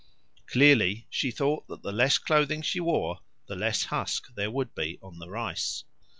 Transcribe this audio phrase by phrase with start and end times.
[0.47, 4.97] Clearly, she thought that the less clothing she wore the less husk there would be
[5.03, 5.83] on the rice.